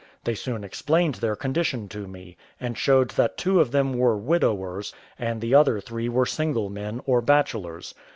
They 0.23 0.33
soon 0.33 0.63
explained 0.63 1.13
their 1.21 1.35
condition 1.35 1.87
to 1.89 2.07
me, 2.07 2.35
and 2.59 2.75
showed 2.75 3.11
that 3.11 3.37
two 3.37 3.61
of 3.61 3.69
them 3.69 3.93
were 3.93 4.17
widowers, 4.17 4.95
and 5.19 5.39
the 5.41 5.53
other 5.53 5.79
three 5.79 6.09
were 6.09 6.25
single 6.25 6.71
men, 6.71 7.01
or 7.05 7.21
bachelors. 7.21 7.93